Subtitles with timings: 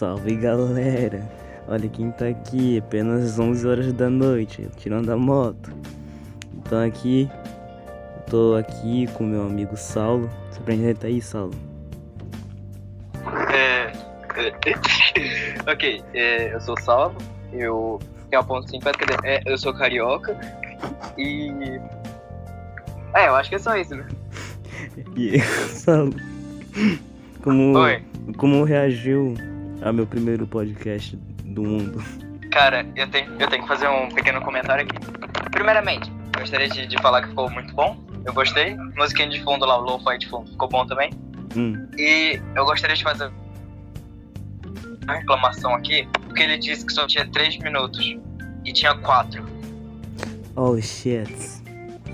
[0.00, 1.30] Salve galera!
[1.68, 5.70] Olha quem tá aqui, apenas 11 horas da noite, tirando a moto.
[6.54, 7.30] Então aqui,
[8.26, 10.30] tô aqui com meu amigo Saulo.
[10.50, 11.52] Você apresenta aí, Saulo?
[13.52, 13.92] É.
[15.70, 17.18] ok, é, eu sou o Saulo,
[17.52, 20.34] eu tenho a ponto 50, é, eu sou carioca
[21.18, 21.78] e.
[23.14, 24.06] É, eu acho que é só isso, né?
[25.14, 26.14] E Saulo,
[27.42, 28.02] como, Oi.
[28.38, 29.34] como reagiu
[29.82, 32.02] ao meu primeiro podcast do mundo?
[32.50, 34.96] Cara, eu tenho, eu tenho que fazer um pequeno comentário aqui.
[35.50, 37.96] Primeiramente, gostaria de, de falar que ficou muito bom.
[38.24, 38.76] Eu gostei.
[38.96, 41.10] Musiquinha de fundo lá, o lo-fi de fundo, ficou bom também.
[41.56, 43.30] Hum, E eu gostaria de fazer
[45.04, 48.16] uma reclamação aqui, porque ele disse que só tinha 3 minutos
[48.64, 49.44] e tinha 4.
[50.56, 51.32] oh shit.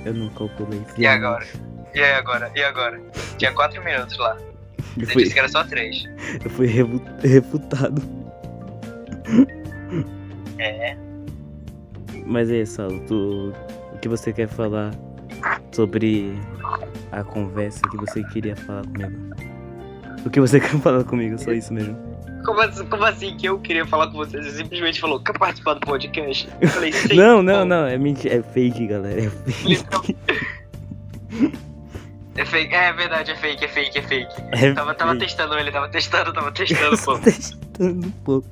[0.05, 0.81] Eu não calculei.
[0.97, 1.47] E agora?
[1.95, 2.53] E agora?
[2.55, 3.01] E agora?
[3.39, 4.37] Tinha 4 minutos lá.
[4.97, 6.05] Eu Ele fui, disse que era só 3.
[6.45, 6.67] eu fui
[7.23, 8.03] refutado.
[10.59, 10.97] É.
[12.25, 13.53] Mas aí, Saulo, tu,
[13.93, 14.93] o que você quer falar
[15.73, 16.35] sobre
[17.13, 19.35] a conversa que você queria falar comigo?
[20.25, 21.39] O que você quer falar comigo?
[21.39, 21.97] Só isso mesmo.
[22.45, 24.45] Como assim, como assim que eu queria falar com vocês?
[24.47, 26.49] Você simplesmente falou, quer participar do podcast?
[26.61, 27.15] Eu falei, sim.
[27.15, 29.21] Não, não, não, é mentira, é fake, galera.
[29.21, 30.17] É fake.
[32.47, 34.35] É fake, é verdade, é fake, é fake, é fake.
[34.53, 35.25] É Tava, tava fake.
[35.25, 37.19] testando ele, tava testando, tava testando, só pô.
[37.25, 38.49] testando um pouco.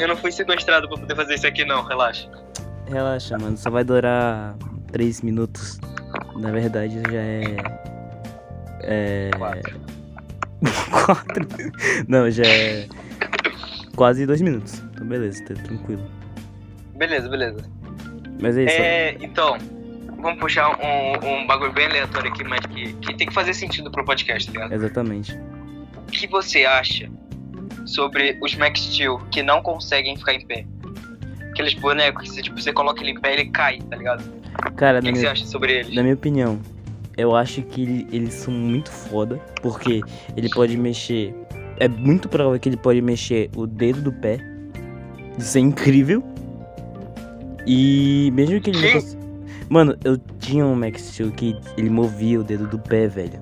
[0.00, 2.26] Eu não fui sequestrado pra poder fazer isso aqui não, relaxa.
[2.88, 4.56] Relaxa, mano, só vai durar
[4.92, 5.78] 3 minutos.
[6.36, 7.56] Na verdade, já é.
[8.80, 9.30] É.
[9.36, 9.80] Quatro.
[10.90, 11.48] 4.
[12.08, 12.88] Não, já é.
[13.94, 14.82] Quase 2 minutos.
[14.94, 16.10] Então, beleza, tá tranquilo.
[16.94, 17.58] Beleza, beleza.
[18.40, 18.74] Mas é isso.
[18.74, 19.58] É, então,
[20.18, 23.90] vamos puxar um, um bagulho bem aleatório aqui, mas que, que tem que fazer sentido
[23.90, 24.72] pro podcast, tá ligado?
[24.74, 25.38] Exatamente.
[26.08, 27.10] O que você acha
[27.84, 30.66] sobre os Max Steel que não conseguem ficar em pé?
[31.50, 34.22] Aqueles bonecos que você, tipo, você coloca ele em pé e ele cai, tá ligado?
[34.76, 35.94] Cara, O que, que você minha, acha sobre eles?
[35.94, 36.60] na minha opinião,
[37.16, 39.36] eu acho que ele- eles são muito foda.
[39.62, 40.02] Porque
[40.36, 41.34] ele pode mexer.
[41.78, 44.38] É muito provável que ele pode mexer o dedo do pé.
[45.38, 46.22] Isso é incrível.
[47.66, 49.25] E mesmo que ele não Que?
[49.68, 53.40] Mano, eu tinha um Max Steel que ele movia o dedo do pé, velho.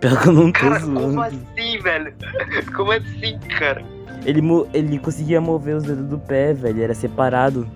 [0.00, 1.20] Pior que eu não tô Cara, como zoando.
[1.22, 2.14] assim, velho?
[2.74, 3.82] Como assim, cara?
[4.24, 6.82] Ele, mo- ele conseguia mover os dedos do pé, velho.
[6.82, 7.68] Era separado.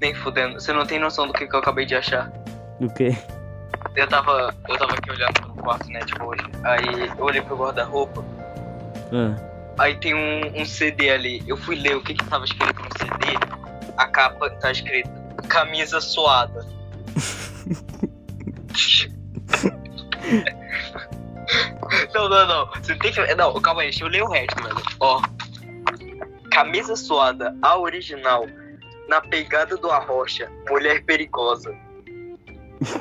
[0.00, 0.54] Nem fudendo.
[0.60, 2.30] Você não tem noção do que, que eu acabei de achar.
[2.80, 3.16] Do que?
[3.96, 6.42] Eu tava, eu tava aqui olhando pro quarto, né, tipo, hoje.
[6.64, 8.24] Aí eu olhei pro guarda-roupa.
[9.12, 9.36] Ah,
[9.78, 11.42] Aí tem um, um CD ali.
[11.46, 13.36] Eu fui ler o que que tava escrito no CD.
[13.96, 15.10] A capa tá escrito
[15.48, 16.66] camisa suada.
[22.14, 22.70] não, não, não.
[22.82, 23.34] Você tem que.
[23.34, 24.82] Não, calma aí, deixa eu ler o resto, velho.
[25.00, 25.22] Ó.
[26.50, 28.46] Camisa suada, a original.
[29.08, 31.74] Na pegada do Arrocha, mulher perigosa.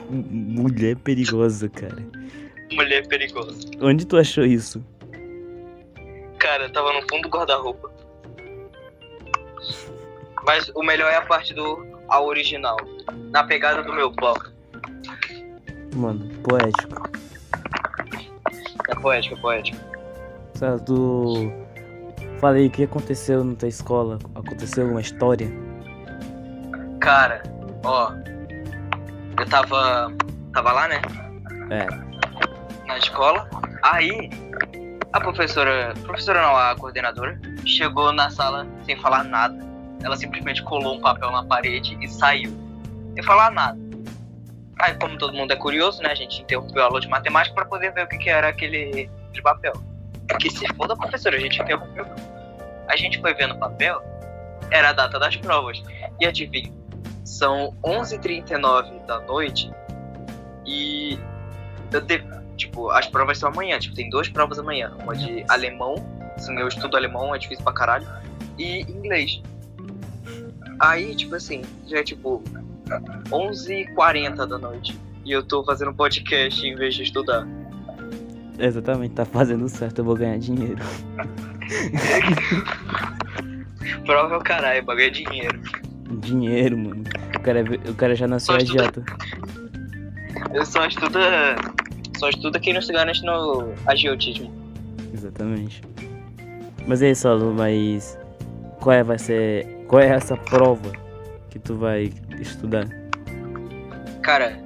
[0.09, 2.03] mulher perigosa, cara.
[2.71, 3.69] Mulher perigosa.
[3.81, 4.83] Onde tu achou isso?
[6.39, 7.91] Cara, tava no fundo do guarda-roupa.
[10.45, 12.77] Mas o melhor é a parte do a original.
[13.31, 14.51] Na pegada do meu bloco.
[15.95, 17.09] Mano, poético.
[18.89, 19.77] É poético, é poético.
[20.55, 21.51] Sabe, tu.
[22.39, 24.17] Falei, o que aconteceu na tua escola?
[24.35, 25.51] Aconteceu uma história?
[26.99, 27.43] Cara,
[27.83, 28.11] ó.
[29.39, 30.13] Eu tava.
[30.53, 31.01] Tava lá, né?
[31.69, 31.85] É.
[32.87, 33.47] Na escola.
[33.83, 34.29] Aí,
[35.13, 35.93] a professora.
[36.03, 39.68] Professora não, a coordenadora, chegou na sala sem falar nada.
[40.03, 42.51] Ela simplesmente colou um papel na parede e saiu.
[43.13, 43.77] Sem falar nada.
[44.79, 46.11] Aí, como todo mundo é curioso, né?
[46.11, 49.09] A gente interrompeu a aula de matemática pra poder ver o que, que era aquele,
[49.27, 49.73] aquele papel.
[50.27, 52.05] Porque se for da professora, a gente interrompeu.
[52.87, 54.01] A gente foi vendo o papel,
[54.71, 55.83] era a data das provas.
[56.19, 56.71] E adivinha,
[57.25, 59.71] são 11h39 da noite
[60.65, 61.19] e
[61.91, 64.95] eu devo, tipo, as provas são amanhã, tipo, tem duas provas amanhã.
[65.01, 65.95] Uma de alemão,
[66.35, 68.07] assim, eu estudo alemão, é difícil pra caralho,
[68.57, 69.41] e inglês.
[70.79, 72.41] Aí, tipo assim, já é tipo
[73.29, 74.97] 11h40 da noite.
[75.25, 77.47] E eu tô fazendo podcast em vez de estudar.
[78.57, 80.79] Exatamente, tá fazendo certo, eu vou ganhar dinheiro.
[84.05, 85.59] Prova é o caralho, bagulho é dinheiro.
[86.21, 87.03] Dinheiro, mano.
[87.35, 89.03] O cara, é- o cara já nasceu Só estuda- agiota.
[90.53, 91.19] Eu só estudo.
[92.17, 94.51] Só estudo quem não se garante no agiotismo.
[95.13, 95.81] Exatamente.
[96.87, 98.17] Mas é isso, Saulo, mas.
[98.79, 99.67] Qual é, vai ser.
[99.89, 100.91] Qual é essa prova
[101.49, 102.87] que tu vai estudar?
[104.21, 104.59] Cara.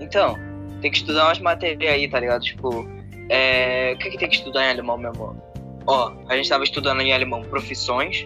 [0.00, 0.38] Então,
[0.80, 2.42] tem que estudar umas matérias aí, tá ligado?
[2.42, 2.88] Tipo,
[3.28, 5.36] É, o que, que tem que estudar em alemão, meu amor?
[5.84, 8.24] Ó, a gente tava estudando em alemão profissões,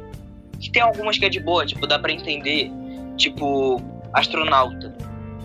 [0.60, 2.70] que tem algumas que é de boa, tipo, dá pra entender,
[3.16, 3.80] tipo,
[4.12, 4.94] astronauta.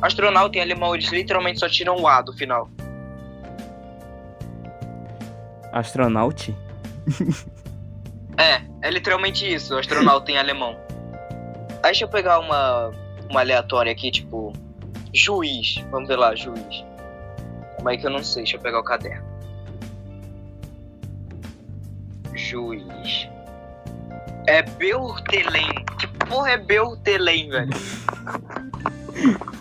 [0.02, 2.70] Astronauta em alemão, eles literalmente só tiram o A do final.
[5.72, 6.54] Astronaute?
[8.38, 10.78] É, é literalmente isso, astronauta em alemão.
[11.84, 12.92] Aí deixa eu pegar uma,
[13.30, 14.52] uma aleatória aqui, tipo,
[15.14, 15.76] juiz.
[15.92, 16.84] Vamos ver lá, juiz.
[17.78, 18.44] Como é que eu não sei?
[18.44, 19.24] Deixa eu pegar o caderno.
[22.34, 23.30] Juiz.
[24.48, 25.86] É Beurtelen.
[26.00, 27.70] Que porra é Beurtelen, velho?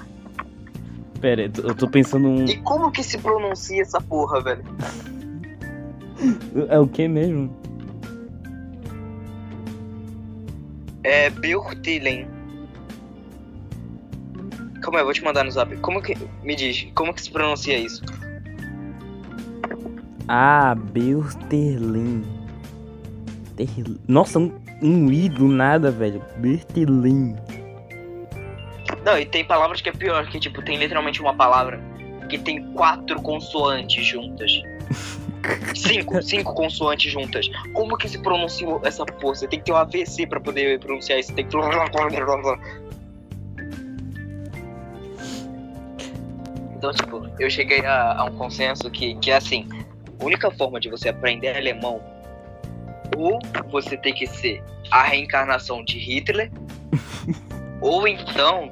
[1.20, 2.44] Pera, eu tô pensando um.
[2.44, 4.62] E como que se pronuncia essa porra, velho?
[6.68, 7.63] É o que mesmo?
[11.04, 11.30] É.
[14.80, 15.76] Calma aí, eu vou te mandar no zap.
[15.78, 16.16] Como que.
[16.42, 18.02] Me diz, como que se pronuncia isso?
[20.26, 20.76] Ah.
[23.56, 23.74] Ter-
[24.08, 24.52] Nossa, um,
[24.82, 26.22] um I do nada, velho.
[26.38, 27.36] Bertelin.
[29.04, 31.78] Não, e tem palavras que é pior, que tipo, tem literalmente uma palavra
[32.28, 34.50] que tem quatro consoantes juntas.
[35.74, 37.48] Cinco, cinco consoantes juntas.
[37.72, 39.34] Como que se pronuncia essa porra?
[39.34, 41.32] Você tem que ter um AVC pra poder pronunciar isso.
[41.34, 41.56] Tem que.
[46.76, 49.68] Então, tipo, eu cheguei a, a um consenso que, que é assim:
[50.20, 52.02] a única forma de você aprender alemão,
[53.16, 53.38] ou
[53.70, 56.50] você tem que ser a reencarnação de Hitler,
[57.80, 58.70] ou então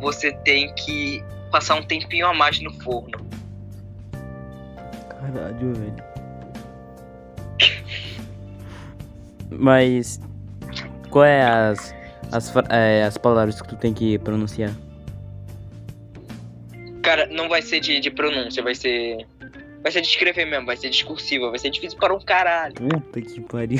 [0.00, 3.27] você tem que passar um tempinho a mais no forno.
[5.32, 6.04] Caralho, velho.
[9.50, 10.20] Mas.
[11.10, 11.94] Qual é as.
[12.30, 14.72] As, é, as palavras que tu tem que pronunciar?
[17.02, 19.26] Cara, não vai ser de, de pronúncia, vai ser.
[19.82, 22.74] Vai ser de escrever mesmo, vai ser discursiva, vai ser difícil para um caralho.
[22.74, 23.78] Puta que pariu.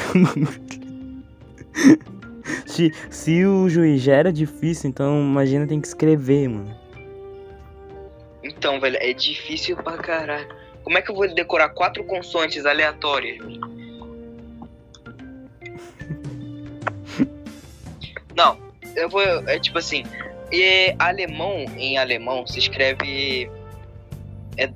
[2.65, 6.75] se, se o juiz já era difícil, então imagina tem que escrever, mano.
[8.43, 10.49] Então, velho, é difícil pra caralho.
[10.89, 13.45] Como é que eu vou decorar quatro consoantes aleatórias?
[18.35, 18.57] Não,
[18.97, 19.21] eu vou.
[19.21, 20.03] É tipo assim.
[20.51, 23.51] E alemão, em alemão, se escreve.
[24.57, 24.71] É,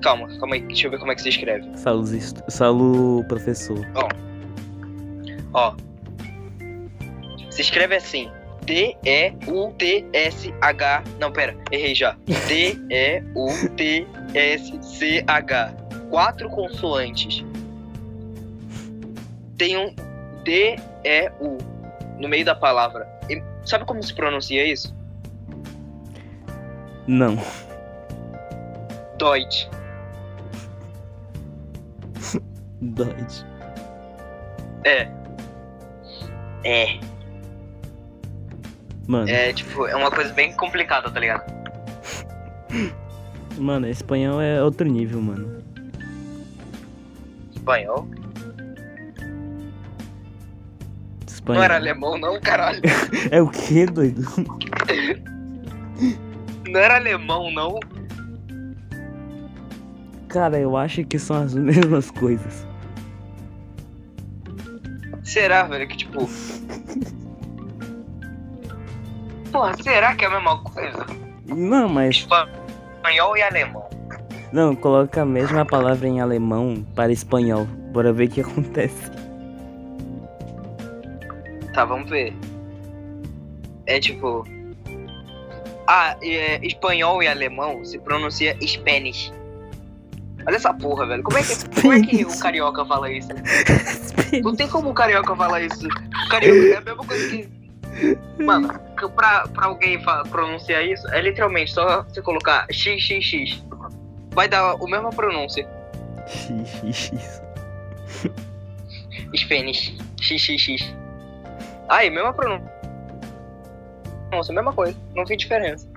[0.00, 1.68] calma, calma aí, deixa eu ver como é que se escreve.
[1.76, 3.84] Salu, est- Salu professor.
[5.52, 5.74] Ó.
[7.50, 8.30] Se escreve assim.
[8.66, 9.44] D-E-U-T-S-H.
[11.18, 12.16] Não, pera, errei já.
[12.48, 13.32] D-E-U-T-S-C-H.
[16.10, 17.44] Quatro consoantes.
[19.56, 19.94] Tem um
[20.44, 21.58] D-E-U
[22.18, 23.08] no meio da palavra.
[23.30, 24.94] E sabe como se pronuncia isso?
[27.06, 27.38] Não.
[29.18, 29.68] Deutsch.
[32.80, 33.44] Dodge.
[34.84, 35.08] É.
[36.64, 37.15] É.
[39.06, 41.44] Mano, É, tipo, é uma coisa bem complicada, tá ligado?
[43.58, 45.62] mano, espanhol é outro nível, mano.
[47.54, 48.08] Espanhol.
[51.26, 51.58] Espanhol.
[51.58, 52.82] Não era alemão, não, caralho.
[53.30, 54.22] É o que, doido?
[56.68, 57.78] Não era alemão, não.
[60.28, 62.66] Cara, eu acho que são as mesmas coisas.
[65.22, 66.28] Será, velho, que tipo.
[69.56, 71.06] Porra, será que é a mesma coisa?
[71.46, 72.16] Não, mas.
[72.16, 73.88] Espanhol e alemão.
[74.52, 77.64] Não, coloca a mesma palavra em alemão para espanhol.
[77.90, 79.10] Bora ver o que acontece.
[81.72, 82.34] Tá, vamos ver.
[83.86, 84.46] É tipo.
[85.86, 89.32] Ah, é, espanhol e alemão se pronuncia Spanish.
[90.46, 91.22] Olha essa porra, velho.
[91.22, 93.30] Como é que, como é que o carioca fala isso?
[94.44, 95.88] Não tem como o carioca falar isso.
[95.88, 97.48] O carioca é a mesma coisa que.
[98.44, 100.00] Mano, pra, pra alguém
[100.30, 103.62] pronunciar isso, é literalmente só você colocar XXX.
[104.32, 105.66] Vai dar a mesma pronúncia.
[106.26, 107.42] XXX.
[109.34, 109.96] Spanish.
[110.20, 110.94] XXX.
[111.88, 112.72] Aí, mesma pronúncia.
[114.32, 114.96] Nossa, mesma coisa.
[115.14, 115.88] Não vi diferença.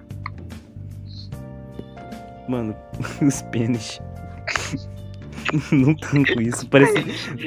[2.48, 2.76] Mano,
[3.22, 4.02] os pênis.
[5.72, 6.68] Não tanto isso.
[6.68, 6.94] Parece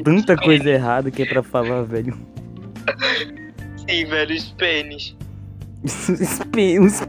[0.02, 2.18] tanta coisa errada que é pra falar, velho.
[3.88, 4.34] Sim, velho.
[4.34, 4.82] Os pê-
[5.84, 7.02] os pênis.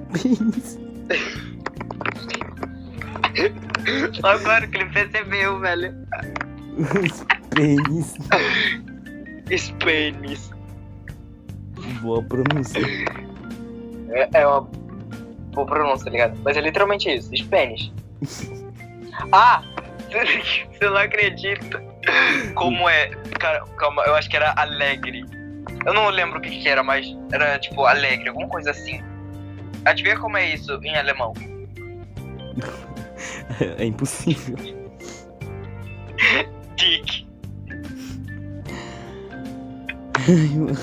[4.24, 5.94] Agora que ele percebeu, velho.
[6.78, 8.16] Os pênis.
[9.56, 10.52] Spanish.
[12.02, 12.82] Boa pronúncia.
[14.10, 14.62] É, é uma
[15.54, 16.40] boa pronúncia, tá ligado?
[16.44, 17.92] Mas é literalmente isso, Spanish.
[19.32, 19.64] Ah,
[20.72, 21.84] Você não acredita
[22.56, 23.10] como é.
[23.40, 25.26] Cara, calma, eu acho que era alegre.
[25.86, 29.02] Eu não lembro o que, que era, mas era tipo alegre, alguma coisa assim.
[29.86, 31.34] Adivinha como é isso em alemão?
[33.78, 34.58] É impossível.
[36.76, 37.28] Dick.
[40.28, 40.74] Ai, mano.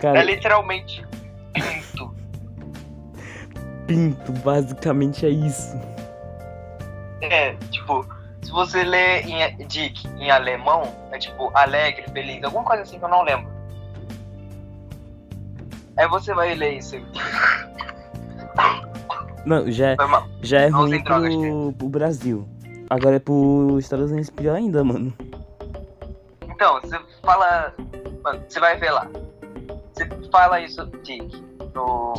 [0.00, 1.04] Cara, É literalmente
[1.54, 2.14] pinto.
[3.86, 5.78] pinto, basicamente é isso.
[7.30, 8.06] É, tipo,
[8.42, 13.04] se você lê em Dick em alemão, é tipo alegre, feliz, alguma coisa assim que
[13.04, 13.50] eu não lembro.
[15.96, 16.96] Aí você vai ler isso.
[19.46, 19.96] Não, já, é-
[20.42, 22.48] já é Não ruim drogas, pro, pro Brasil.
[22.90, 25.14] Agora é pro Estados Unidos pior ainda, mano.
[26.48, 27.72] Então, você fala.
[28.24, 29.08] Mano, você vai ver lá.
[29.94, 31.40] Você fala isso, Dick,
[31.74, 32.14] no,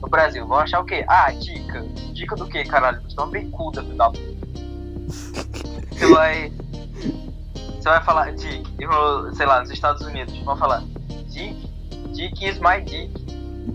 [0.00, 0.46] no Brasil.
[0.46, 1.04] Vão achar o quê?
[1.08, 1.82] Ah, dica.
[2.12, 3.00] Dica do quê, caralho?
[3.02, 4.08] Você é uma bicuda, filho da.
[4.08, 6.52] Você vai.
[7.78, 8.74] Você vai falar Dick.
[8.78, 10.36] E no, sei lá, nos Estados Unidos.
[10.40, 10.82] Vão falar
[11.28, 11.68] Dick.
[12.12, 13.12] Dick is my dick.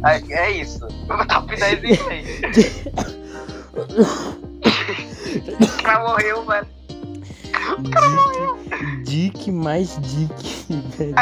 [0.05, 0.87] É, é isso.
[1.29, 2.41] Top 10 em inglês.
[5.79, 6.67] O cara morreu, velho.
[9.03, 11.15] Dick, dick mais dick, velho.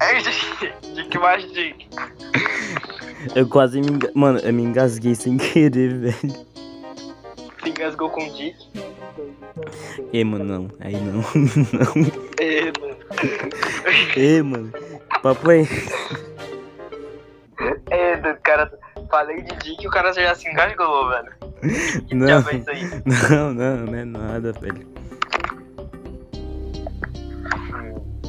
[0.00, 0.72] É Dick.
[0.94, 1.88] Dick mais Dick.
[3.34, 4.10] Eu quase me enga...
[4.14, 6.46] Mano, eu me engasguei sem querer, velho.
[7.62, 8.56] Se engasgou com Dick.
[10.12, 10.70] Ê, mano, não.
[10.80, 11.22] Aí não.
[11.72, 12.12] não.
[12.40, 12.96] É, mano.
[14.16, 14.72] Ê, mano.
[15.22, 15.66] Papo é.
[17.90, 18.70] É, do cara.
[19.10, 21.32] Falei de Dick e o cara já se engasgou, velho.
[22.12, 22.48] Não.
[22.48, 22.84] é isso aí?
[23.30, 24.86] Não, não, não é nada, velho.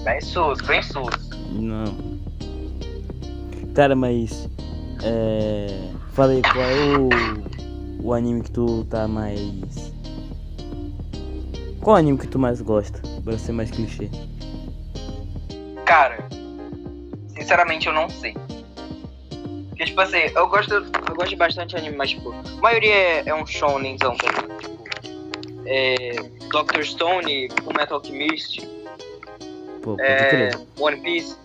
[0.04, 1.30] Bem sus, bem sus.
[1.52, 2.20] Não.
[3.74, 4.48] Cara, mas.
[5.04, 5.68] É.
[6.14, 7.10] Falei, qual é o.
[8.04, 9.94] O anime que tu tá mais.
[11.82, 13.02] Qual anime que tu mais gosta?
[13.24, 14.10] Pra ser mais clichê.
[15.86, 16.28] Cara,
[17.36, 18.36] sinceramente eu não sei.
[19.70, 23.24] Porque, tipo assim, eu gosto, eu gosto de bastante anime, mas, tipo, a maioria é,
[23.26, 24.58] é um shonenzão também.
[24.58, 24.84] Tipo,
[25.66, 26.16] é,
[26.50, 28.66] Doctor Stone, Full Metal Alchemist,
[29.82, 30.50] Pô, é.
[30.80, 31.38] One Piece.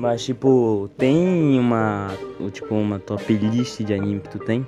[0.00, 2.08] Mas, tipo, tem uma.
[2.54, 4.66] Tipo, uma top list de anime que tu tem?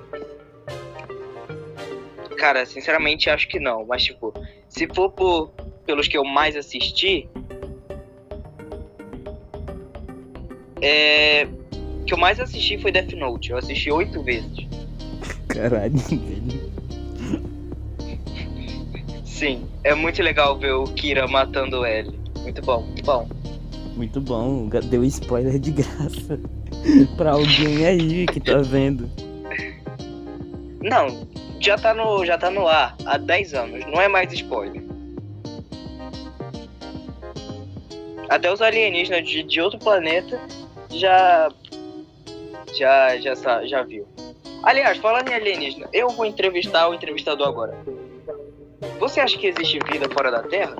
[2.37, 3.83] Cara, sinceramente acho que não.
[3.83, 4.31] Mas, tipo,
[4.69, 5.49] se for por,
[5.87, 7.27] pelos que eu mais assisti.
[10.79, 11.47] É.
[12.01, 13.49] O que eu mais assisti foi Death Note.
[13.49, 14.67] Eu assisti oito vezes.
[15.49, 16.73] Caralho, velho.
[19.25, 22.19] Sim, é muito legal ver o Kira matando o L.
[22.43, 23.42] Muito bom, muito bom.
[23.95, 26.39] Muito bom, deu spoiler de graça.
[27.15, 29.09] pra alguém aí que tá vendo.
[30.81, 31.27] Não,
[31.59, 34.83] já tá no, já tá no ar há 10 anos, não é mais spoiler.
[38.29, 40.39] Até os alienígenas de, de outro planeta
[40.89, 41.49] já
[42.75, 44.07] já já já viu.
[44.63, 47.77] Aliás, falando em alienígena, eu vou entrevistar o entrevistador agora.
[48.99, 50.77] Você acha que existe vida fora da Terra?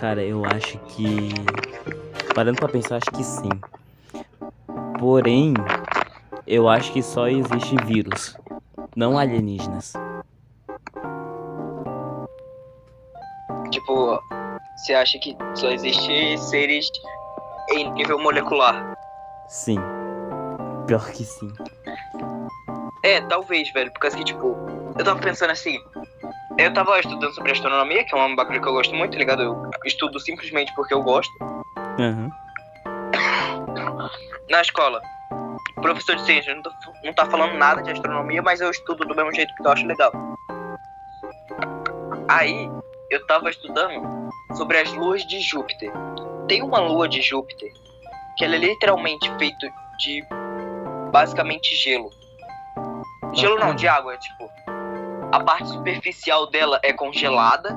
[0.00, 1.28] Cara, eu acho que.
[2.34, 3.50] Parando pra pensar, acho que sim.
[4.98, 5.52] Porém,
[6.46, 8.34] eu acho que só existe vírus,
[8.96, 9.92] não alienígenas.
[13.70, 14.18] Tipo,
[14.74, 16.90] você acha que só existe seres
[17.68, 18.94] em nível molecular?
[19.48, 19.76] Sim.
[20.86, 21.52] Pior que sim.
[23.04, 24.56] É, talvez, velho, porque assim, tipo,
[24.98, 25.78] eu tava pensando assim,
[26.58, 29.42] eu tava estudando sobre astronomia, que é um bagulho que eu gosto muito, tá ligado?
[29.42, 31.32] Eu estudo simplesmente porque eu gosto.
[31.98, 32.30] Aham.
[34.48, 35.00] Na escola,
[35.76, 36.70] o professor de ciência não, tá-
[37.04, 39.86] não tá falando nada de astronomia, mas eu estudo do mesmo jeito que eu acho
[39.86, 40.12] legal.
[42.28, 42.70] Aí,
[43.08, 45.92] eu tava estudando sobre as luas de Júpiter.
[46.48, 47.72] Tem uma lua de Júpiter
[48.36, 50.24] que ela é literalmente feita de
[51.12, 52.10] basicamente gelo.
[53.32, 54.50] Gelo não, de água, é tipo.
[55.32, 57.76] A parte superficial dela é congelada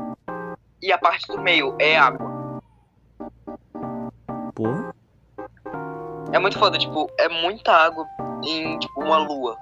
[0.82, 2.32] e a parte do meio é água.
[4.56, 4.68] Pô,
[6.32, 8.08] É muito foda, tipo, é muita água
[8.44, 9.58] em tipo uma lua.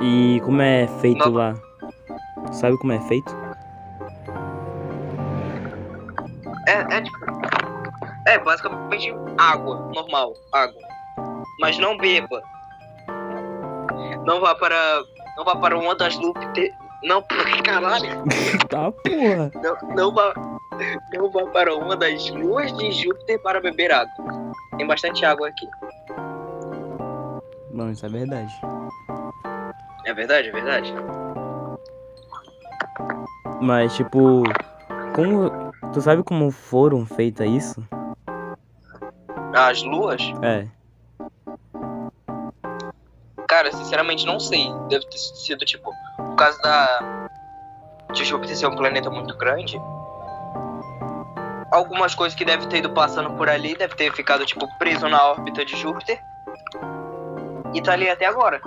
[0.00, 1.32] e como é feito Não.
[1.32, 1.54] lá?
[2.52, 3.34] Sabe como é feito?
[6.66, 7.18] É, é tipo.
[8.26, 10.82] É basicamente água, normal, água.
[11.60, 12.42] Mas não beba.
[14.26, 15.04] Não vá para.
[15.36, 16.74] Não vá para uma das Júpiter.
[17.04, 17.22] Não,
[17.64, 18.24] caralho.
[18.68, 19.52] tá, porra.
[19.62, 20.34] Não, não vá.
[21.14, 24.52] Não vá para uma das luas de Júpiter para beber água.
[24.76, 25.68] Tem bastante água aqui.
[27.72, 28.52] Bom, isso é verdade.
[30.04, 30.94] É verdade, é verdade.
[33.60, 34.42] Mas, tipo,
[35.14, 35.72] como.
[35.92, 37.88] Tu sabe como foram feitas isso?
[39.54, 40.20] As luas?
[40.42, 40.66] É.
[43.66, 44.72] Cara, sinceramente não sei.
[44.88, 47.28] Deve ter sido tipo, por causa da.
[48.12, 49.80] de Júpiter ser um planeta muito grande.
[51.72, 55.22] Algumas coisas que deve ter ido passando por ali, deve ter ficado, tipo, preso na
[55.30, 56.20] órbita de Júpiter.
[57.74, 58.60] E tá ali até agora.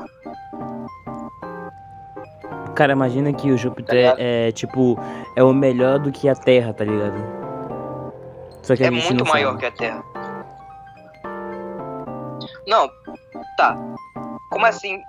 [2.76, 4.18] Cara, imagina que o Tá Júpiter ligado?
[4.20, 4.98] é, tipo,
[5.36, 7.16] é o melhor do que a Terra, tá ligado?
[8.62, 9.60] Só que a É gente muito não maior sabe.
[9.60, 10.04] que a Terra.
[12.68, 12.90] Não,
[13.58, 13.78] tá.
[14.60, 15.02] Como assim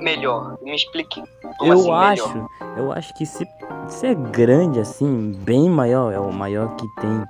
[0.00, 0.56] melhor?
[0.62, 1.22] Me explique.
[1.58, 2.48] Como eu assim acho, melhor?
[2.78, 3.46] eu acho que se,
[3.88, 7.24] se é grande assim, bem maior, é o maior que tem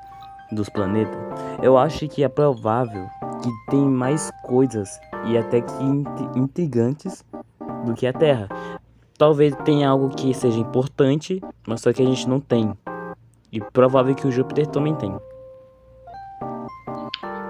[0.53, 1.19] dos planetas,
[1.61, 3.09] eu acho que é provável
[3.43, 7.25] que tem mais coisas e até que int- intrigantes
[7.85, 8.49] do que a Terra.
[9.19, 12.73] Talvez tenha algo que seja importante, mas só que a gente não tem.
[13.51, 15.17] E provável que o Júpiter também tem.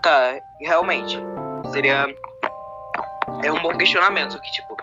[0.03, 1.19] Tá, realmente.
[1.71, 2.07] Seria.
[3.43, 4.41] É um bom questionamento.
[4.41, 4.77] Que, tipo,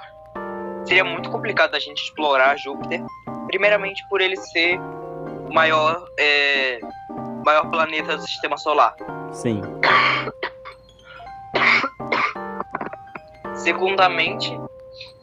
[0.86, 3.04] seria muito complicado a gente explorar Júpiter.
[3.48, 4.80] Primeiramente por ele ser
[5.50, 6.80] o maior, é,
[7.44, 8.96] maior planeta do sistema solar.
[9.32, 9.62] Sim.
[13.56, 14.58] Segundamente,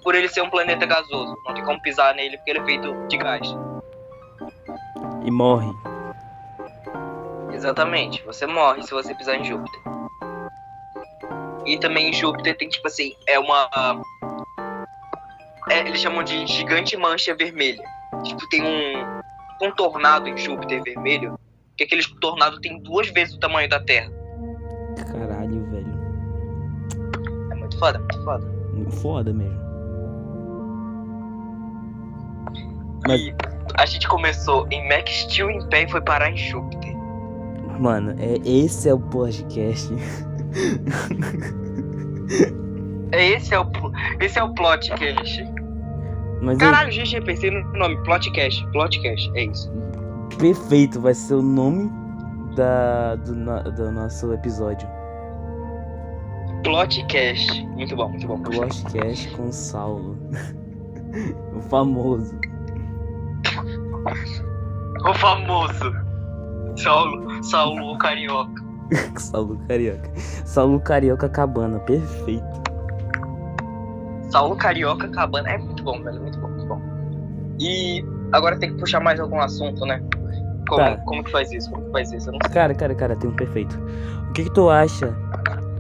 [0.02, 1.36] por ele ser um planeta gasoso.
[1.46, 3.56] Não tem como pisar nele porque ele é feito de gás.
[5.24, 5.70] E morre.
[7.52, 9.95] Exatamente, você morre se você pisar em Júpiter.
[11.66, 13.68] E também Júpiter tem tipo assim, é uma.
[15.70, 17.82] é, eles chamam de gigante mancha vermelha.
[18.22, 21.38] Tipo, tem um, um tornado em Júpiter vermelho,
[21.76, 24.10] que aquele tornado tem duas vezes o tamanho da Terra.
[25.12, 25.98] Caralho, velho.
[27.50, 28.56] É muito foda, muito foda.
[29.02, 29.66] Foda mesmo.
[33.06, 33.34] Mas- E
[33.78, 36.94] a gente começou em Max Steel em pé e foi parar em Júpiter.
[37.78, 39.88] Mano, é, esse é o podcast.
[43.12, 43.66] É, Esse é o,
[44.20, 45.44] esse é o plotcast.
[46.42, 49.72] Mas Caralho, GG, pensei no nome, plotcast, plotcast, é isso.
[50.38, 51.90] perfeito, vai ser o nome
[52.54, 53.34] da, do,
[53.72, 54.88] do nosso episódio.
[56.62, 57.66] Plotcast.
[57.68, 58.42] Muito bom, muito bom.
[58.56, 60.18] Watchcast com Saulo.
[61.54, 62.38] o famoso.
[65.08, 65.92] O famoso
[66.76, 68.65] Saulo, Saulo o Carioca.
[69.18, 70.10] Saulo Carioca.
[70.44, 72.44] Saulo Carioca Cabana, perfeito.
[74.30, 75.50] Saulo Carioca Cabana.
[75.50, 76.20] É muito bom, velho.
[76.20, 76.80] Muito bom, muito bom.
[77.58, 80.02] E agora tem que puxar mais algum assunto, né?
[80.68, 80.96] Como, Tá.
[81.04, 81.70] como que faz isso?
[81.70, 82.30] Como que faz isso?
[82.52, 83.78] Cara, cara, cara, tem um perfeito.
[84.28, 85.14] O que, que tu acha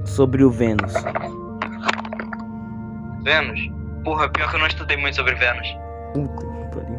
[0.04, 0.92] sobre o Vênus?
[3.24, 3.60] Vênus?
[4.04, 5.66] Porra, pior que eu não estudei muito sobre Vênus.
[6.14, 6.98] Puta que pariu.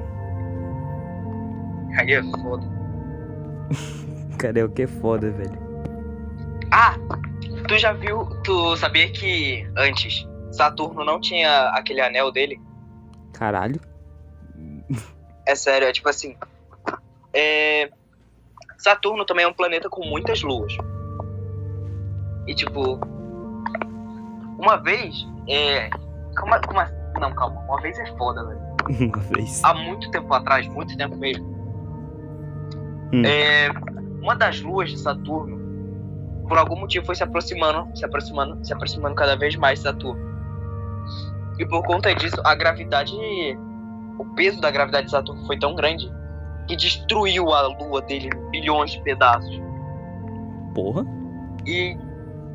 [1.98, 2.66] Aí é foda.
[4.38, 5.67] Carioca é foda, velho.
[6.72, 6.96] Ah!
[7.68, 8.26] Tu já viu.
[8.44, 12.60] Tu sabia que antes Saturno não tinha aquele anel dele?
[13.34, 13.80] Caralho.
[15.46, 16.36] É sério, é tipo assim.
[17.34, 17.90] É...
[18.78, 20.74] Saturno também é um planeta com muitas luas.
[22.48, 23.00] E tipo.
[24.60, 25.16] Uma vez.
[25.48, 25.90] É.
[26.40, 27.60] Como, como é- Não, calma.
[27.62, 28.68] Uma vez é foda, velho.
[29.14, 29.64] Uma vez.
[29.64, 31.46] Há muito tempo atrás, muito tempo mesmo.
[33.14, 33.24] Hum.
[33.26, 33.70] É.
[34.22, 35.57] Uma das luas de Saturno,
[36.48, 40.22] por algum motivo, foi se aproximando, se aproximando, se aproximando cada vez mais de Saturno.
[41.60, 43.14] E por conta disso, a gravidade.
[44.20, 46.12] O peso da gravidade de Saturno foi tão grande
[46.68, 49.62] que destruiu a lua dele em bilhões de pedaços.
[50.74, 51.06] Porra.
[51.66, 51.96] E,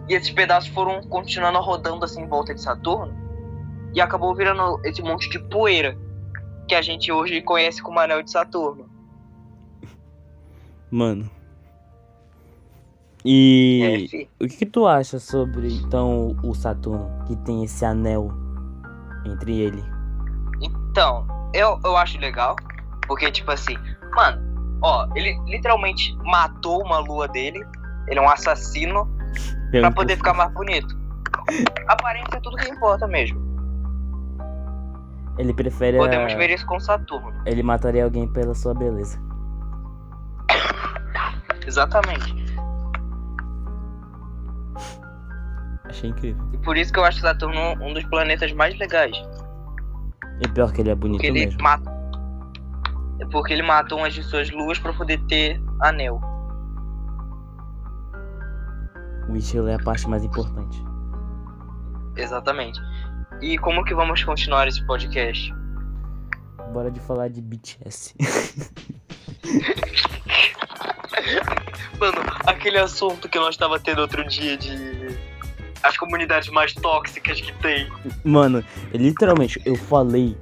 [0.09, 3.15] e esses pedaços foram continuando rodando assim em volta de Saturno.
[3.95, 5.97] E acabou virando esse monte de poeira
[6.67, 8.89] que a gente hoje conhece como anel de Saturno.
[10.91, 11.31] Mano.
[13.25, 18.33] E É, o que, que tu acha sobre então o Saturno que tem esse anel
[19.25, 19.85] entre ele?
[20.61, 22.57] Então, eu, eu acho legal,
[23.07, 23.77] porque, tipo assim,
[24.15, 24.43] mano,
[24.83, 27.65] ó, ele literalmente matou uma lua dele,
[28.09, 29.09] ele é um assassino,
[29.71, 30.97] pra poder ficar mais bonito.
[31.89, 33.41] Aparência é tudo que importa mesmo.
[35.39, 35.97] Ele prefere.
[35.97, 37.33] Podemos a- ver isso com Saturno.
[37.47, 39.19] Ele mataria alguém pela sua beleza.
[41.67, 42.52] Exatamente.
[45.93, 46.43] Achei incrível.
[46.55, 49.15] E por isso que eu acho Saturno um dos planetas mais legais.
[50.41, 51.63] E pior que ele é bonito Porque ele mesmo.
[51.63, 51.93] mata.
[53.21, 56.19] É porque ele matou umas de suas luas pra poder ter anel.
[59.29, 60.83] O estilo é a parte mais importante.
[62.17, 62.81] Exatamente.
[63.43, 65.55] E como que vamos continuar esse podcast?
[66.73, 68.15] Bora de falar de BTS.
[72.01, 75.32] Mano, aquele assunto que nós tava tendo outro dia de
[75.83, 77.91] as comunidades mais tóxicas que tem.
[78.25, 80.37] Mano, literalmente, eu falei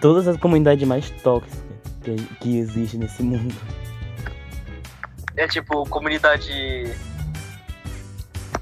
[0.00, 1.62] todas as comunidades mais tóxicas
[2.02, 3.54] que, que existe nesse mundo.
[5.36, 6.52] É tipo, comunidade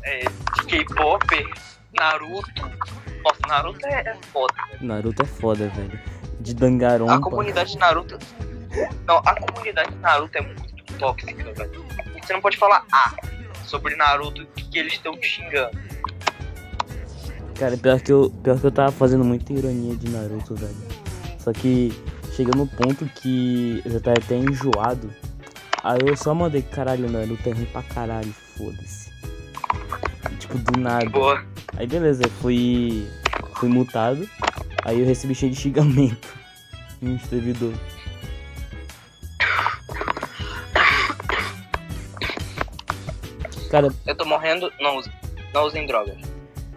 [0.02, 1.26] é, de K-pop,
[1.92, 2.62] Naruto.
[3.24, 4.54] Nossa, Naruto é, é foda.
[4.80, 6.00] Naruto é foda, velho.
[6.40, 7.14] De Dangarompa.
[7.14, 8.18] A comunidade de Naruto.
[9.06, 11.84] Não, a comunidade de Naruto é muito tóxica, velho.
[12.20, 13.31] Você não pode falar A
[13.64, 15.78] sobre Naruto que eles estão te xingando.
[17.58, 20.74] Cara, pior que, eu, pior que eu tava fazendo muita ironia de Naruto, velho.
[21.38, 21.92] Só que
[22.34, 25.12] chega no ponto que eu já tava até enjoado.
[25.82, 29.10] Aí eu só mandei, caralho, Naruto é ruim pra caralho, foda-se.
[30.38, 31.08] Tipo, do nada.
[31.08, 31.44] Boa.
[31.76, 33.06] Aí beleza, fui.
[33.54, 34.28] fui multado.
[34.84, 36.28] Aí eu recebi cheio de xingamento
[37.02, 37.74] um servidor.
[43.72, 45.10] Cara, Eu tô morrendo, não usem.
[45.54, 46.18] Não usem drogas.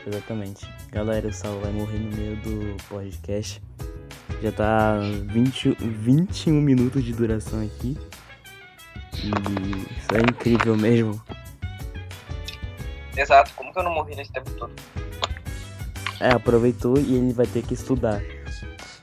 [0.08, 0.66] exatamente.
[0.94, 3.62] Galera, o Sal vai morrer no meio do podcast.
[4.42, 7.98] Já tá 20, 21 minutos de duração aqui.
[9.14, 11.22] E isso é incrível mesmo.
[13.18, 14.74] Exato, como que eu não morri nesse tempo todo?
[16.22, 18.22] É, aproveitou e ele vai ter que estudar.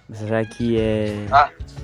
[0.08, 1.26] Já que é.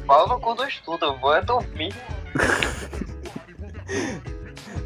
[0.06, 1.94] Fala no cu do estudo, eu vou é dormir.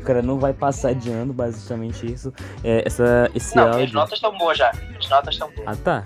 [0.03, 2.33] O cara não vai passar de ano, basicamente isso.
[2.65, 3.95] É, essa, esse Não, áudio.
[3.95, 4.73] notas estão boas já.
[4.89, 5.69] Minhas notas estão boas.
[5.69, 6.05] Ah tá.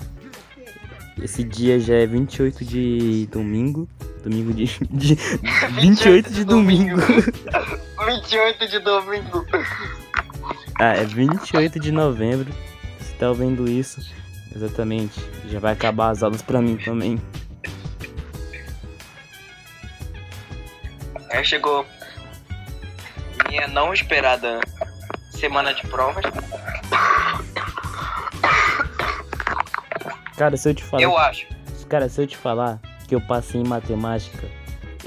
[1.23, 3.89] Esse dia já é 28 de domingo.
[4.23, 4.67] Domingo de.
[4.91, 5.15] de
[5.81, 6.97] 28 de domingo.
[8.05, 9.47] 28 de domingo.
[10.79, 12.53] ah, é 28 de novembro.
[13.01, 13.99] Você tá ouvindo isso?
[14.55, 15.19] Exatamente.
[15.49, 17.19] Já vai acabar as aulas pra mim também.
[21.31, 21.87] Aí chegou
[23.57, 24.61] minha não esperada
[25.31, 26.25] semana de provas.
[30.37, 31.03] Cara, se eu te falar.
[31.03, 31.47] Eu acho.
[31.89, 34.47] Cara, se eu te falar que eu passei em matemática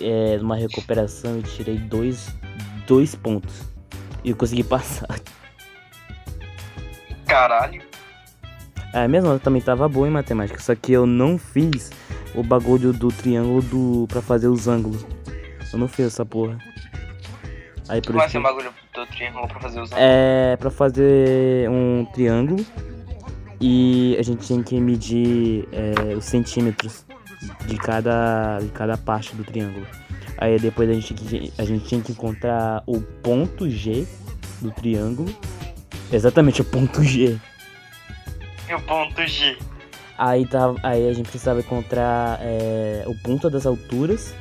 [0.01, 2.33] é, numa recuperação e tirei dois,
[2.87, 3.61] dois pontos.
[4.23, 5.19] E eu consegui passar.
[7.27, 7.83] Caralho.
[8.93, 11.91] É, mesmo eu também tava boa em matemática, só que eu não fiz
[12.33, 15.05] o bagulho do triângulo do para fazer os ângulos.
[15.71, 16.57] Eu não fiz essa porra.
[17.89, 20.69] Aí por Como é isso esse que- bagulho do triângulo pra fazer os é para
[20.69, 22.63] fazer um triângulo
[23.59, 27.03] e a gente tinha que medir é, os centímetros
[27.65, 29.85] de cada de cada parte do triângulo.
[30.37, 34.05] Aí depois a gente tinha que- a gente tinha que encontrar o ponto G
[34.61, 35.33] do triângulo.
[36.11, 37.37] Exatamente o ponto G.
[38.69, 39.57] E o ponto G.
[40.17, 44.33] Aí, tava, aí a gente precisava encontrar é, o ponto das alturas.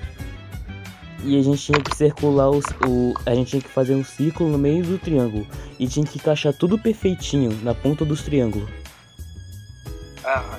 [1.25, 3.15] E a gente tinha que circular os, o.
[3.27, 5.47] A gente tinha que fazer um círculo no meio do triângulo.
[5.79, 8.69] E tinha que encaixar tudo perfeitinho na ponta dos triângulos.
[10.25, 10.59] Aham.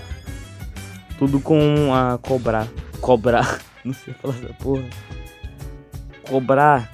[1.18, 2.68] Tudo com a cobrar.
[3.00, 3.60] Cobrar.
[3.84, 4.90] Não sei falar essa porra.
[6.28, 6.92] Cobrar.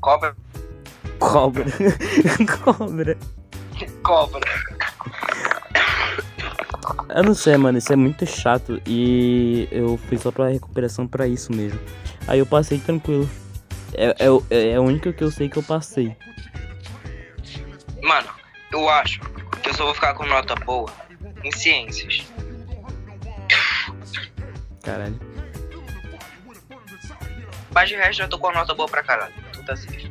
[0.00, 0.36] Cobra.
[1.18, 1.64] Cobra.
[2.64, 3.18] Cobra.
[4.02, 4.40] Cobra.
[7.14, 11.26] Eu não sei, mano, isso é muito chato e eu fui só pra recuperação pra
[11.26, 11.80] isso mesmo.
[12.26, 13.28] Aí eu passei tranquilo.
[13.94, 16.16] É, é, é a única que eu sei que eu passei.
[18.02, 18.28] Mano,
[18.72, 19.20] eu acho
[19.62, 20.90] que eu só vou ficar com nota boa
[21.42, 22.24] em ciências.
[24.82, 25.18] Caralho.
[27.72, 29.34] Mas de resto eu tô com nota boa pra caralho.
[29.52, 30.10] Tudo tá safe.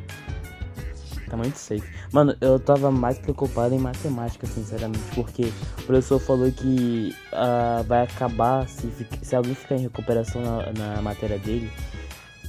[1.28, 1.99] Tá muito safe.
[2.12, 8.02] Mano, eu tava mais preocupado em matemática, sinceramente, porque o professor falou que ah, vai
[8.02, 8.90] acabar se,
[9.22, 11.70] se alguém ficar em recuperação na, na matéria dele.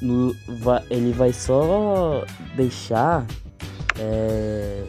[0.02, 3.24] no- va- ele vai só deixar
[4.00, 4.84] é,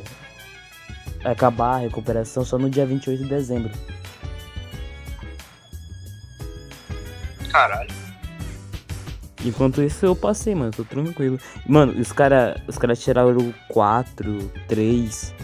[1.23, 3.71] acabar a recuperação só no dia 28 de dezembro.
[7.51, 8.02] Caralho.
[9.45, 11.39] Enquanto isso eu passei, mano, tô tranquilo.
[11.67, 15.35] Mano, os cara, os cara tiraram 4, 3.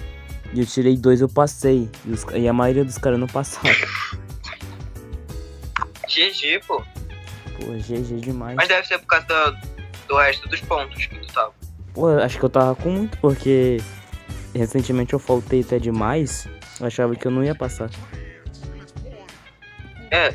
[0.55, 1.91] E eu tirei 2, eu passei.
[2.07, 3.69] E, os- e a maioria dos caras não passaram.
[6.09, 6.83] GG, pô.
[7.61, 8.57] Pô, GG demais.
[8.57, 9.59] Mas deve ser por causa do,
[10.09, 11.53] do resto dos pontos que tu tava.
[11.93, 13.79] Pô, acho que eu tava com muito, porque
[14.55, 16.49] recentemente eu faltei até demais.
[16.81, 17.91] Eu achava que eu não ia passar.
[20.11, 20.33] É,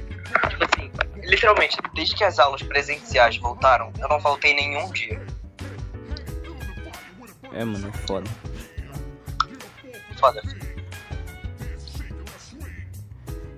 [1.33, 5.19] Literalmente, desde que as aulas presenciais voltaram, eu não faltei nenhum dia.
[7.51, 8.29] É, mano, é foda.
[10.19, 10.43] Foda.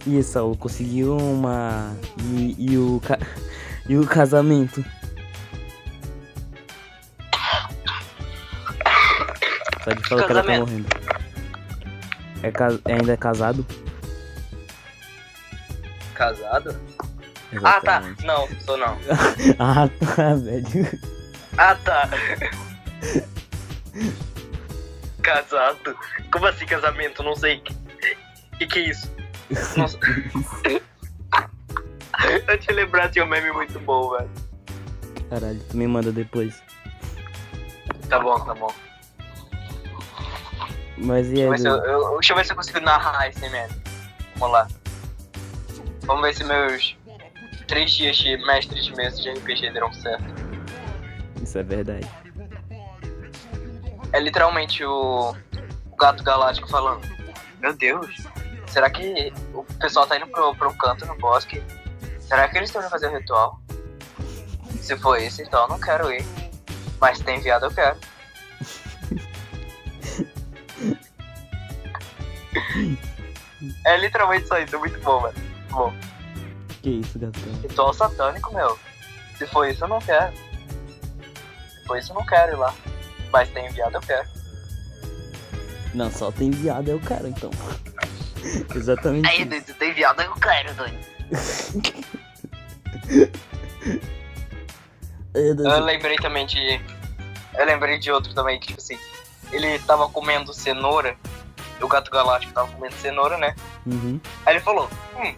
[0.08, 1.94] E Saulo, conseguiu uma.
[2.24, 3.02] E, e o.
[3.06, 3.20] Ca...
[3.88, 4.84] E o casamento?
[9.84, 10.88] Só de falar que ela tá morrendo.
[12.42, 13.64] É, ca- é ainda é casado?
[16.16, 16.76] Casado?
[17.63, 17.98] Ah, tá.
[18.00, 18.26] Exatamente.
[18.26, 18.98] Não, sou não.
[19.60, 21.00] Ah, tá, velho.
[21.58, 22.10] Ah, tá.
[25.22, 25.98] Casado?
[26.32, 27.24] Como assim casamento?
[27.24, 27.62] Não sei.
[28.54, 29.12] O que, que é isso?
[29.78, 29.98] Nossa.
[32.48, 34.30] eu te lembrar de um meme muito bom, velho.
[35.30, 36.62] Caralho, tu me manda depois.
[38.10, 38.72] Tá bom, tá bom.
[40.98, 43.41] Mas e Deixa aí, se eu, eu- deixa eu ver se eu consigo narrar esse
[43.50, 43.74] meme.
[44.38, 44.68] Vamos lá.
[46.04, 46.96] Vamos ver se meus
[47.65, 50.23] três dias de mestre de mesa de RPG deram certo.
[51.41, 52.10] isso é verdade.
[54.13, 55.36] É literalmente o,
[55.91, 57.01] o gato galáctico falando.
[57.60, 58.15] Meu Deus,
[58.67, 61.62] será que o pessoal tá indo pro, pro canto no bosque?
[62.19, 63.60] Será que eles estão indo fazer o ritual?
[64.82, 66.23] Se for isso, então eu não quero ir.
[66.99, 67.97] Mas se tem viado, eu quero.
[73.86, 75.36] é literalmente só isso, é muito bom, velho.
[75.38, 75.93] Muito bom.
[76.86, 77.41] Que isso, gatão?
[77.63, 78.78] Ritual satânico, meu.
[79.39, 80.32] Se for isso, eu não quero.
[80.36, 82.76] Se for isso, eu não quero ir lá.
[83.32, 84.30] Mas tem viado, eu quero.
[85.95, 87.50] Não, só tem viado, é o cara, então.
[88.76, 89.28] Exatamente.
[89.28, 91.00] Aí, doido, tem viado, eu quero, doido.
[95.34, 96.80] Eu lembrei também de.
[97.58, 98.98] Eu lembrei de outro também, que tipo assim,
[99.52, 101.17] ele tava comendo cenoura,
[101.82, 103.54] o gato galáctico tava comendo cenoura, né?
[103.86, 104.17] Uhum.
[104.45, 105.36] Aí ele falou, hum.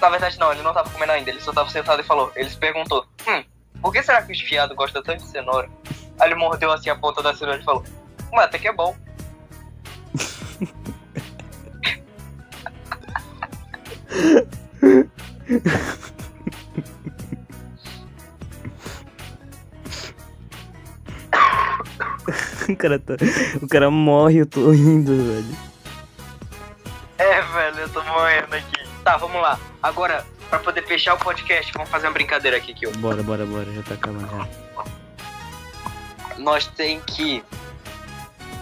[0.00, 2.50] Na verdade não, ele não tava comendo ainda, ele só tava sentado e falou, ele
[2.50, 3.44] se perguntou, hum,
[3.80, 5.68] por que será que os fiados gostam tanto de cenoura?
[6.18, 7.84] Aí ele mordeu assim a ponta da cenoura e falou,
[8.32, 8.96] mas até que é bom.
[22.68, 23.14] O cara, tá...
[23.62, 25.56] o cara morre, eu tô rindo, velho.
[27.18, 28.75] É, velho, eu tô morrendo aqui.
[29.06, 29.56] Tá, vamos lá.
[29.80, 33.46] Agora, pra poder fechar o podcast, vamos fazer uma brincadeira aqui, que eu Bora, bora,
[33.46, 34.48] bora, já tá acabando já.
[36.38, 37.40] nós tem que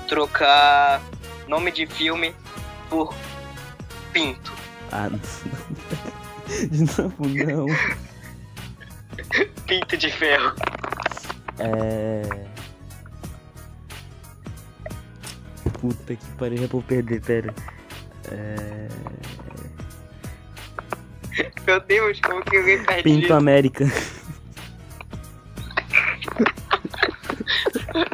[0.07, 1.01] trocar
[1.49, 2.37] nome de filme
[2.91, 3.15] por
[4.13, 4.53] pinto.
[4.93, 5.19] Ah, não.
[6.69, 7.67] De novo, não.
[9.67, 10.55] Pinto de ferro.
[11.59, 12.23] É.
[15.81, 17.55] Puta que pariu, já vou perder, pera.
[18.31, 18.89] É.
[21.67, 23.35] Meu Deus, como que alguém perde Pinto isso?
[23.35, 23.85] América.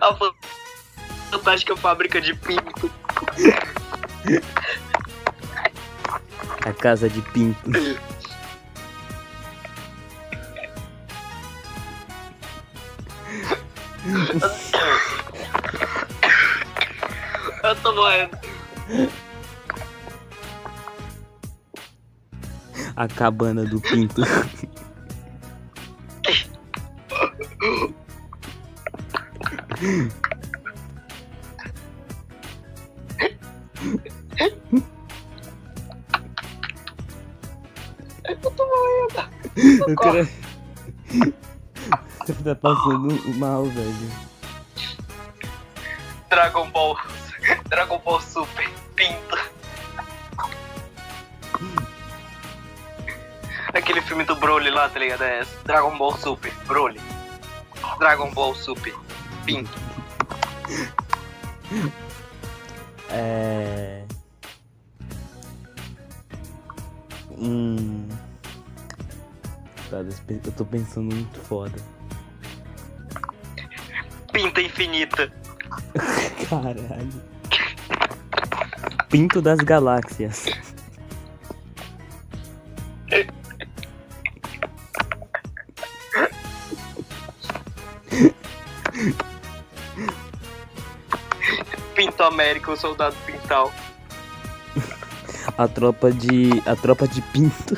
[0.03, 0.33] A fa-
[1.31, 2.91] fantástica fábrica de pinto.
[6.67, 7.71] A casa de pinto.
[17.63, 18.39] Eu tô morrendo.
[23.01, 24.21] A cabana do pinto.
[38.29, 39.31] Eu tô morrendo.
[39.91, 40.29] O cara.
[42.21, 44.11] O cara tá passando mal, velho.
[54.81, 55.23] Lá, tá ligado?
[55.23, 56.53] É Dragon Ball Super.
[56.67, 57.01] Broly.
[57.99, 58.95] Dragon Ball Super.
[59.45, 59.79] Pinto.
[63.11, 64.05] É.
[67.31, 68.09] Hum.
[69.91, 71.77] Tá, eu tô pensando muito foda.
[74.33, 75.33] Pinta infinita.
[76.49, 77.31] Caralho.
[79.09, 80.47] Pinto das galáxias.
[92.31, 93.73] América, o soldado Pintal.
[95.57, 96.63] A tropa de.
[96.65, 97.77] A tropa de pinto.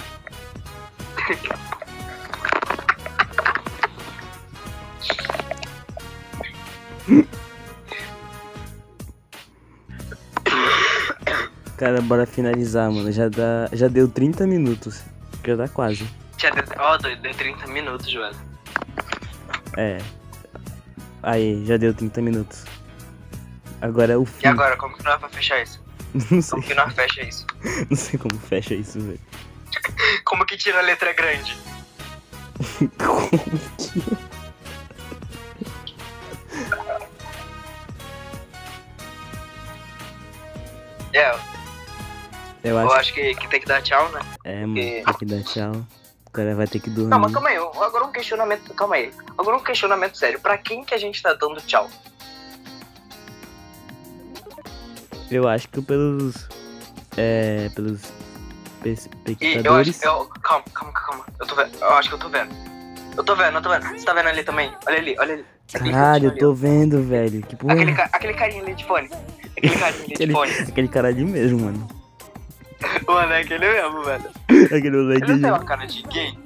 [11.76, 13.10] Cara, bora finalizar, mano.
[13.10, 13.68] Já dá.
[13.72, 15.02] Já deu 30 minutos.
[15.44, 16.06] Já dá quase.
[16.38, 18.36] Já deu, ó, deu, deu 30 minutos, velho.
[19.76, 19.98] É.
[21.22, 22.64] Aí, já deu 30 minutos.
[23.82, 24.46] Agora é o fim.
[24.46, 25.82] E agora, como que nós vamos fechar isso?
[26.30, 27.46] Não sei, Como que nós fecha isso?
[27.90, 29.20] não sei como fecha isso, velho.
[30.24, 31.56] Como que tira a letra grande?
[32.98, 33.30] Como
[33.78, 34.02] que...
[41.14, 41.30] É,
[42.62, 44.20] Eu eu acho acho que, que tem que dar tchau, né?
[44.44, 45.86] É, mano, tem que dar tchau.
[46.26, 47.10] O cara vai ter que dormir.
[47.10, 49.12] Não, mas calma aí, agora um questionamento, calma aí.
[49.36, 50.40] Agora um questionamento sério.
[50.40, 51.90] Pra quem que a gente tá dando tchau?
[55.32, 56.48] Eu acho que pelos.
[57.16, 57.68] É.
[57.74, 58.00] Pelos.
[58.84, 61.24] E eu acho eu, calma, calma, calma.
[61.38, 61.70] Eu tô vendo.
[61.80, 62.50] Eu acho que eu tô vendo.
[63.16, 63.86] Eu tô vendo, eu tô vendo.
[63.88, 64.72] Você tá vendo ali também?
[64.86, 65.44] Olha ali, olha ali.
[65.72, 67.42] Caralho, eu ali, tô vendo, velho.
[67.42, 67.74] Que porra.
[67.74, 69.08] Aquele, ca- aquele carinha ali de fone.
[69.56, 70.52] Aquele carinha ali de Aquele, fone.
[70.68, 71.88] aquele cara ali mesmo, mano.
[73.06, 74.24] Mano, é aquele mesmo, velho.
[74.66, 76.38] Aquele moleque Ele não tem uma cara de gay?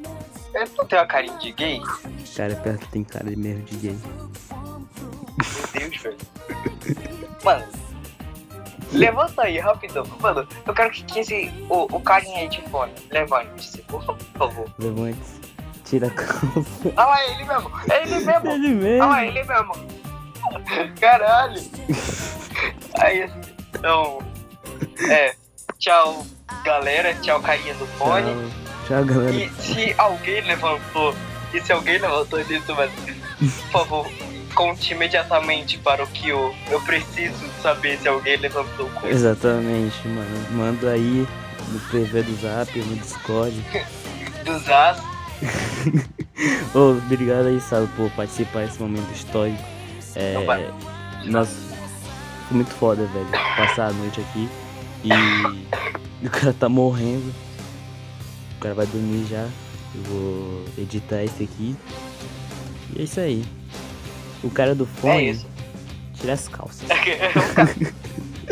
[0.54, 1.82] Ele não tem uma carinha de gay?
[2.36, 3.98] Cara, pior que tem cara de mesmo de gay.
[5.74, 6.16] Meu Deus, velho.
[7.42, 7.64] Mano.
[8.92, 10.04] Levanta aí, rapidão.
[10.20, 11.52] Mano, eu quero que, que esse.
[11.68, 12.92] O, o carinha aí de fone.
[13.10, 14.02] Levante-se, por
[14.34, 14.66] favor.
[14.78, 15.18] Levante.
[15.84, 16.92] Tira a calça.
[16.96, 17.70] Ah lá, ele mesmo.
[17.90, 18.50] É ele mesmo.
[18.50, 19.08] Ele Ah mesmo.
[19.08, 19.72] lá, ele mesmo.
[21.00, 21.60] Caralho.
[22.98, 23.30] Aí,
[23.74, 24.18] então.
[25.08, 25.34] É.
[25.78, 26.26] Tchau,
[26.64, 27.14] galera.
[27.16, 28.32] Tchau, carinha do fone.
[28.86, 29.34] Tchau, tchau, galera.
[29.34, 31.14] E se alguém levantou,
[31.52, 32.92] e se alguém levantou disso, mano,
[33.38, 34.10] por favor,
[34.56, 36.52] conte imediatamente para o que eu,
[36.84, 39.14] preciso saber se alguém levantou coisa.
[39.14, 40.46] Exatamente, mano.
[40.50, 41.28] Manda aí
[41.68, 43.54] no PV do Zap, no Discord.
[44.44, 44.98] Dos as.
[46.74, 49.62] Ô, obrigado aí, Salo, por participar desse momento histórico.
[50.14, 50.34] É.
[51.26, 51.54] Nossa,
[52.48, 53.28] foi muito foda, velho.
[53.56, 54.48] Passar a noite aqui.
[55.04, 57.34] E o cara tá morrendo.
[58.56, 59.48] O cara vai dormir já.
[59.94, 61.76] Eu vou editar esse aqui.
[62.94, 63.44] E é isso aí.
[64.46, 65.46] O cara do É fone, isso.
[66.14, 66.82] tira as calças.
[66.88, 67.74] o, cara,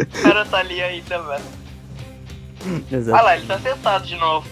[0.02, 1.44] o cara tá ali ainda, velho.
[2.90, 3.18] Exato.
[3.18, 4.48] Ah lá, ele tá sentado de novo.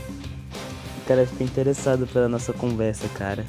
[1.02, 3.44] O cara fica interessado pela nossa conversa, cara.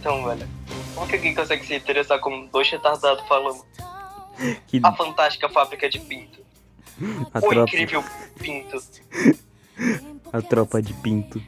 [0.00, 0.48] Então, velho.
[0.94, 3.64] Como que alguém consegue se interessar como dois retardados falando?
[4.66, 6.40] Que A fantástica fábrica de pinto.
[7.32, 8.04] a O tropa, incrível
[8.38, 8.82] pinto.
[10.30, 11.42] a tropa de pinto.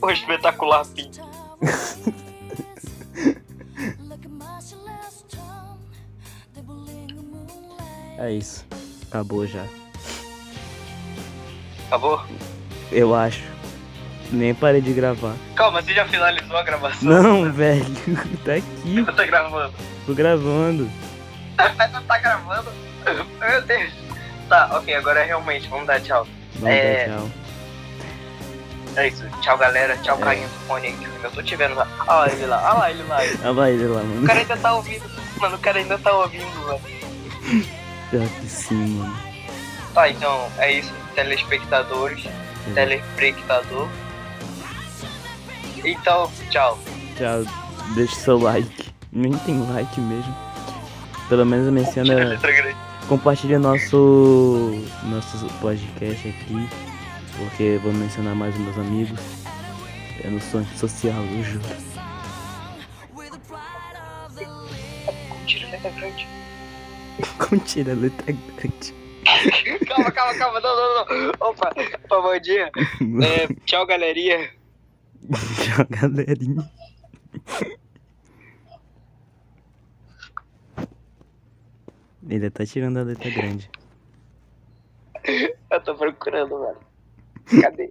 [0.00, 1.20] O espetacular pinto.
[8.18, 8.64] É isso.
[9.08, 9.64] Acabou já.
[11.86, 12.22] Acabou?
[12.90, 13.42] Eu acho.
[14.32, 15.34] Nem parei de gravar.
[15.54, 17.08] Calma, você já finalizou a gravação?
[17.08, 17.84] Não, velho.
[18.44, 19.02] Tá aqui.
[19.02, 19.74] Você tá gravando.
[20.06, 20.90] Tô gravando.
[21.58, 22.70] Ainda tá gravando?
[23.38, 23.92] Meu Deus.
[24.48, 26.26] Tá, ok, agora é realmente, vamos dar tchau.
[26.56, 27.08] Vamos É.
[27.08, 27.30] dar tchau.
[28.96, 30.20] É isso, tchau galera, tchau É.
[30.24, 31.86] carinha do fone aí, eu tô te vendo lá.
[32.06, 33.02] Olha lá ele lá, olha lá ele
[33.38, 33.48] lá.
[33.48, 34.26] Ah, vai ele lá, O mano.
[34.26, 36.80] cara ainda tá ouvindo, mano, o cara ainda tá ouvindo, mano.
[38.10, 39.16] Pior que sim, mano.
[39.92, 42.24] Tá, então, é isso, telespectadores,
[42.70, 42.74] É.
[42.74, 43.88] telespectador.
[45.84, 46.78] Então, tchau.
[47.16, 47.44] Tchau.
[47.94, 48.90] Deixa seu like.
[49.12, 50.34] Nem tem like mesmo.
[51.28, 52.04] Pelo menos a.
[53.08, 54.82] Compartilha nosso.
[55.04, 56.68] Nosso podcast aqui.
[57.38, 59.20] Porque vou mencionar mais os meus amigos.
[60.22, 61.64] Eu não sou antissocial, eu juro.
[65.46, 66.28] Tira a letra grande.
[67.38, 68.94] Como tira a letra grande?
[69.86, 71.30] Calma, calma, calma, não, não, não.
[71.40, 72.70] Opa, opa, bom dia.
[73.22, 74.50] É, tchau, galerinha.
[75.62, 76.70] Tchau, galerinha.
[82.28, 83.70] Ele tá tirando a letra grande.
[85.70, 86.93] Eu tô procurando, velho.
[87.60, 87.90] Cadê?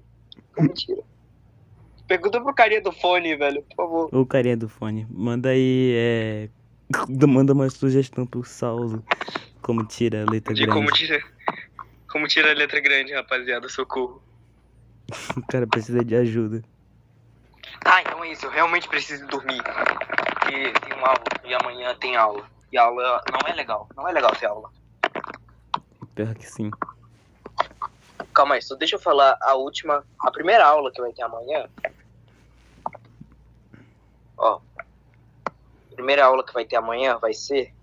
[0.56, 1.02] Como tira?
[2.08, 4.10] Pergunta pro carinha do fone, velho, por favor.
[4.16, 6.50] Ô carinha do fone, manda aí, é.
[7.28, 9.04] Manda uma sugestão pro Saulo.
[9.62, 10.80] Como tira a letra De grande.
[10.80, 11.24] como tira.
[12.12, 14.22] Como tira a letra grande, rapaziada, socorro.
[15.38, 16.64] O cara precisa de ajuda.
[17.86, 19.62] Ah, então é isso, eu realmente preciso dormir.
[20.50, 22.46] E tem uma aula, e amanhã tem aula.
[22.72, 24.70] E a aula não é legal, não é legal ter aula.
[26.16, 26.70] Pior que sim.
[28.34, 31.70] Calma aí, só deixa eu falar a última, a primeira aula que vai ter amanhã.
[34.38, 34.60] Ó.
[35.92, 37.74] Primeira aula que vai ter amanhã vai ser.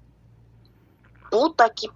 [1.30, 1.88] Puta que